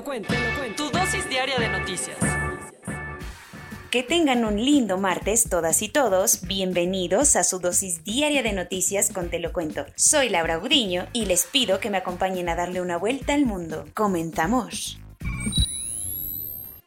[0.00, 0.84] lo cuento, te lo cuento.
[0.84, 2.16] Tu dosis diaria de noticias.
[3.90, 6.46] Que tengan un lindo martes todas y todos.
[6.46, 9.84] Bienvenidos a su dosis diaria de noticias con Te lo cuento.
[9.96, 13.84] Soy Laura Gudiño y les pido que me acompañen a darle una vuelta al mundo.
[13.92, 14.98] Comentamos.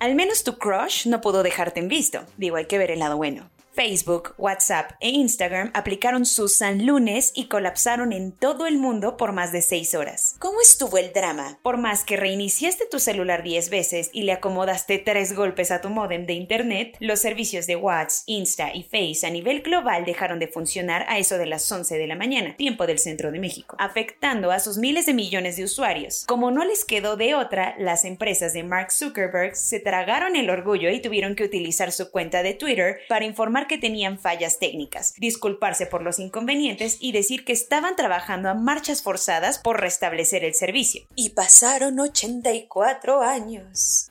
[0.00, 2.24] Al menos tu crush no pudo dejarte en visto.
[2.36, 3.48] Digo, hay que ver el lado bueno.
[3.76, 9.32] Facebook, WhatsApp e Instagram aplicaron su San Lunes y colapsaron en todo el mundo por
[9.32, 10.34] más de 6 horas.
[10.38, 11.58] ¿Cómo estuvo el drama?
[11.62, 15.90] Por más que reiniciaste tu celular 10 veces y le acomodaste 3 golpes a tu
[15.90, 20.48] modem de internet, los servicios de WhatsApp, Insta y Face a nivel global dejaron de
[20.48, 24.52] funcionar a eso de las 11 de la mañana, tiempo del centro de México, afectando
[24.52, 26.24] a sus miles de millones de usuarios.
[26.26, 30.88] Como no les quedó de otra, las empresas de Mark Zuckerberg se tragaron el orgullo
[30.88, 35.86] y tuvieron que utilizar su cuenta de Twitter para informar que tenían fallas técnicas, disculparse
[35.86, 41.06] por los inconvenientes y decir que estaban trabajando a marchas forzadas por restablecer el servicio.
[41.14, 44.10] Y pasaron 84 años.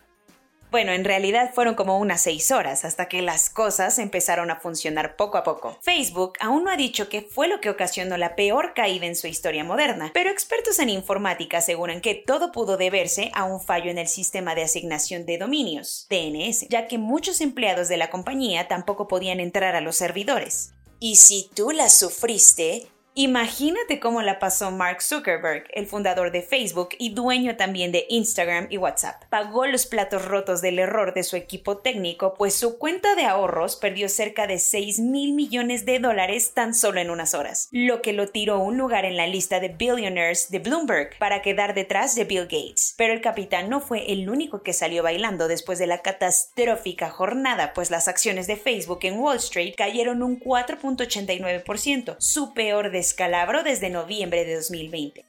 [0.75, 5.15] Bueno, en realidad fueron como unas 6 horas hasta que las cosas empezaron a funcionar
[5.15, 5.79] poco a poco.
[5.81, 9.27] Facebook aún no ha dicho qué fue lo que ocasionó la peor caída en su
[9.27, 13.99] historia moderna, pero expertos en informática aseguran que todo pudo deberse a un fallo en
[13.99, 19.07] el sistema de asignación de dominios, DNS, ya que muchos empleados de la compañía tampoco
[19.07, 20.73] podían entrar a los servidores.
[20.99, 22.87] Y si tú la sufriste,
[23.17, 28.67] Imagínate cómo la pasó Mark Zuckerberg, el fundador de Facebook y dueño también de Instagram
[28.69, 29.23] y WhatsApp.
[29.29, 33.77] Pagó los platos rotos del error de su equipo técnico, pues su cuenta de ahorros
[33.77, 38.11] perdió cerca de 6 mil millones de dólares tan solo en unas horas, lo que
[38.11, 42.15] lo tiró a un lugar en la lista de billionaires de Bloomberg para quedar detrás
[42.15, 42.95] de Bill Gates.
[42.97, 47.71] Pero el capitán no fue el único que salió bailando después de la catastrófica jornada,
[47.73, 53.61] pues las acciones de Facebook en Wall Street cayeron un 4.89%, su peor de descalabro
[53.61, 55.25] desde noviembre de 2020.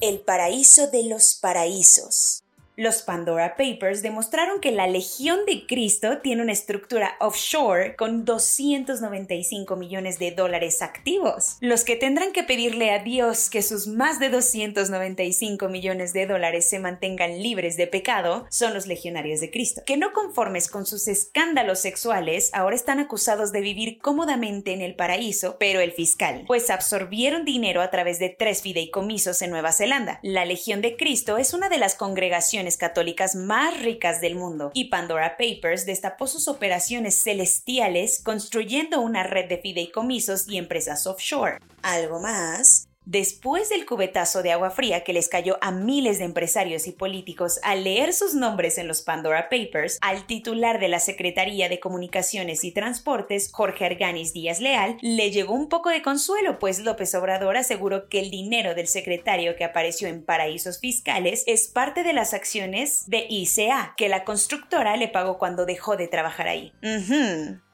[0.00, 2.42] El paraíso de los paraísos.
[2.80, 9.76] Los Pandora Papers demostraron que la Legión de Cristo tiene una estructura offshore con 295
[9.76, 11.58] millones de dólares activos.
[11.60, 16.70] Los que tendrán que pedirle a Dios que sus más de 295 millones de dólares
[16.70, 21.06] se mantengan libres de pecado son los legionarios de Cristo, que no conformes con sus
[21.06, 26.70] escándalos sexuales, ahora están acusados de vivir cómodamente en el paraíso, pero el fiscal, pues
[26.70, 30.18] absorbieron dinero a través de tres fideicomisos en Nueva Zelanda.
[30.22, 34.86] La Legión de Cristo es una de las congregaciones católicas más ricas del mundo, y
[34.86, 41.58] Pandora Papers destapó sus operaciones celestiales construyendo una red de fideicomisos y empresas offshore.
[41.82, 46.86] Algo más, Después del cubetazo de agua fría que les cayó a miles de empresarios
[46.86, 51.70] y políticos al leer sus nombres en los Pandora Papers, al titular de la Secretaría
[51.70, 56.80] de Comunicaciones y Transportes, Jorge Arganis Díaz Leal, le llegó un poco de consuelo, pues
[56.80, 62.02] López Obrador aseguró que el dinero del secretario que apareció en paraísos fiscales es parte
[62.02, 66.72] de las acciones de ICA, que la constructora le pagó cuando dejó de trabajar ahí.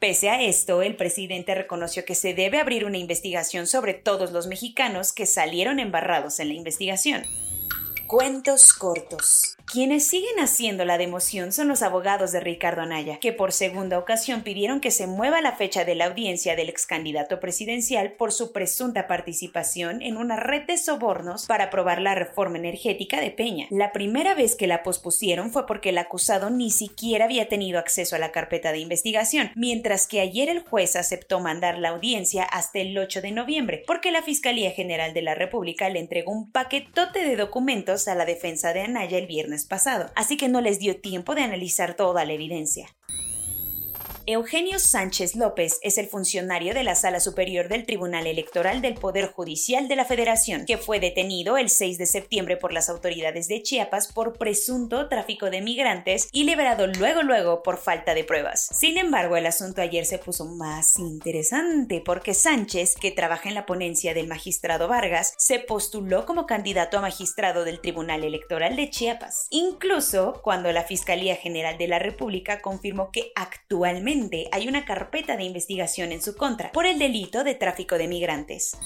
[0.06, 4.46] Pese a esto, el presidente reconoció que se debe abrir una investigación sobre todos los
[4.46, 7.24] mexicanos que salieron embarrados en la investigación.
[8.06, 9.56] Cuentos cortos.
[9.66, 14.42] Quienes siguen haciendo la democión son los abogados de Ricardo Anaya, que por segunda ocasión
[14.42, 18.52] pidieron que se mueva la fecha de la audiencia del ex candidato presidencial por su
[18.52, 23.66] presunta participación en una red de sobornos para aprobar la reforma energética de Peña.
[23.70, 28.14] La primera vez que la pospusieron fue porque el acusado ni siquiera había tenido acceso
[28.14, 32.78] a la carpeta de investigación, mientras que ayer el juez aceptó mandar la audiencia hasta
[32.78, 37.24] el 8 de noviembre, porque la Fiscalía General de la República le entregó un paquetote
[37.24, 41.00] de documentos a la defensa de Anaya el viernes pasado, así que no les dio
[41.00, 42.94] tiempo de analizar toda la evidencia.
[44.28, 49.30] Eugenio Sánchez López es el funcionario de la Sala Superior del Tribunal Electoral del Poder
[49.30, 53.62] Judicial de la Federación, que fue detenido el 6 de septiembre por las autoridades de
[53.62, 58.68] Chiapas por presunto tráfico de migrantes y liberado luego luego por falta de pruebas.
[58.72, 63.64] Sin embargo, el asunto ayer se puso más interesante porque Sánchez, que trabaja en la
[63.64, 69.46] ponencia del magistrado Vargas, se postuló como candidato a magistrado del Tribunal Electoral de Chiapas.
[69.50, 74.15] Incluso cuando la Fiscalía General de la República confirmó que actualmente
[74.52, 78.76] hay una carpeta de investigación en su contra por el delito de tráfico de migrantes.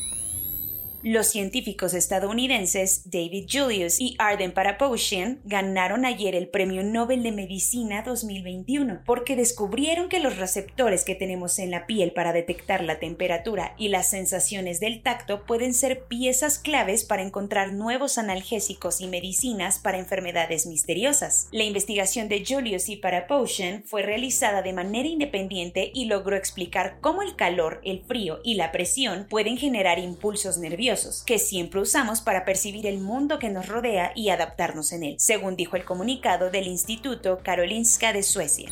[1.02, 8.02] Los científicos estadounidenses David Julius y Arden Paraposhian ganaron ayer el Premio Nobel de Medicina
[8.02, 13.74] 2021 porque descubrieron que los receptores que tenemos en la piel para detectar la temperatura
[13.78, 19.78] y las sensaciones del tacto pueden ser piezas claves para encontrar nuevos analgésicos y medicinas
[19.78, 21.48] para enfermedades misteriosas.
[21.50, 27.22] La investigación de Julius y Paraposhian fue realizada de manera independiente y logró explicar cómo
[27.22, 30.89] el calor, el frío y la presión pueden generar impulsos nerviosos
[31.24, 35.56] que siempre usamos para percibir el mundo que nos rodea y adaptarnos en él, según
[35.56, 38.70] dijo el comunicado del Instituto Karolinska de Suecia.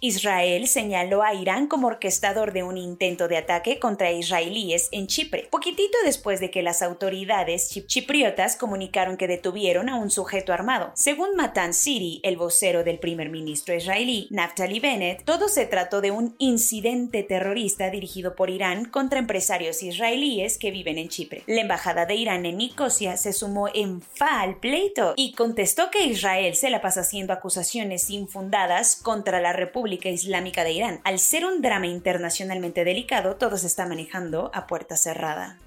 [0.00, 5.48] Israel señaló a Irán como orquestador de un intento de ataque contra israelíes en Chipre,
[5.50, 10.92] poquitito después de que las autoridades chipriotas comunicaron que detuvieron a un sujeto armado.
[10.94, 16.12] Según Matan City, el vocero del primer ministro israelí, Naftali Bennett, todo se trató de
[16.12, 21.42] un incidente terrorista dirigido por Irán contra empresarios israelíes que viven en Chipre.
[21.48, 26.04] La embajada de Irán en Nicosia se sumó en fa al pleito y contestó que
[26.04, 31.00] Israel se la pasa haciendo acusaciones infundadas contra la República Islámica de Irán.
[31.04, 35.58] Al ser un drama internacionalmente delicado, todo se está manejando a puerta cerrada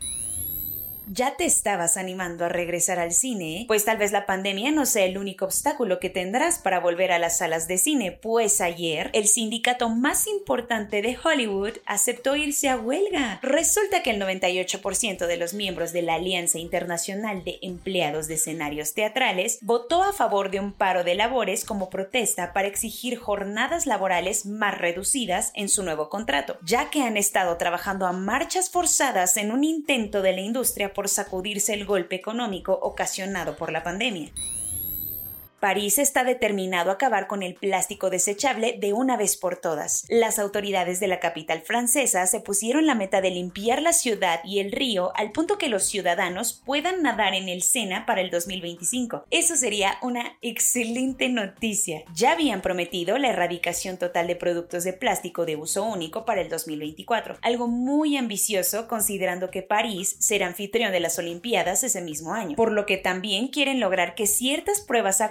[1.13, 5.03] ya te estabas animando a regresar al cine, pues tal vez la pandemia no sea
[5.03, 9.27] el único obstáculo que tendrás para volver a las salas de cine, pues ayer el
[9.27, 13.39] sindicato más importante de Hollywood aceptó irse a huelga.
[13.41, 18.93] Resulta que el 98% de los miembros de la Alianza Internacional de Empleados de Escenarios
[18.93, 24.45] Teatrales votó a favor de un paro de labores como protesta para exigir jornadas laborales
[24.45, 29.51] más reducidas en su nuevo contrato, ya que han estado trabajando a marchas forzadas en
[29.51, 34.31] un intento de la industria por sacudirse el golpe económico ocasionado por la pandemia.
[35.61, 40.05] París está determinado a acabar con el plástico desechable de una vez por todas.
[40.09, 44.57] Las autoridades de la capital francesa se pusieron la meta de limpiar la ciudad y
[44.57, 49.25] el río al punto que los ciudadanos puedan nadar en el Sena para el 2025.
[49.29, 52.05] Eso sería una excelente noticia.
[52.15, 56.49] Ya habían prometido la erradicación total de productos de plástico de uso único para el
[56.49, 62.55] 2024, algo muy ambicioso considerando que París será anfitrión de las Olimpiadas ese mismo año,
[62.55, 65.21] por lo que también quieren lograr que ciertas pruebas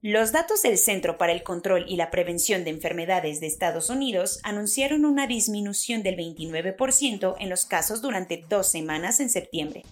[0.00, 4.38] Los datos del Centro para el Control y la Prevención de Enfermedades de Estados Unidos
[4.44, 9.82] anunciaron una disminución del 29% en los casos durante dos semanas en septiembre.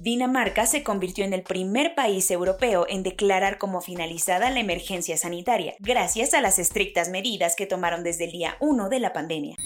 [0.00, 5.74] Dinamarca se convirtió en el primer país europeo en declarar como finalizada la emergencia sanitaria,
[5.78, 9.56] gracias a las estrictas medidas que tomaron desde el día 1 de la pandemia.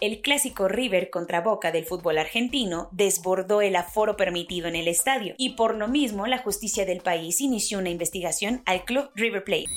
[0.00, 5.36] El clásico River contra Boca del fútbol argentino desbordó el aforo permitido en el estadio
[5.38, 9.70] y por lo mismo la justicia del país inició una investigación al club River Plate.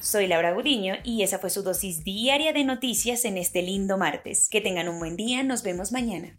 [0.00, 4.48] Soy Laura Gudiño y esa fue su dosis diaria de noticias en este lindo martes.
[4.48, 6.38] Que tengan un buen día, nos vemos mañana.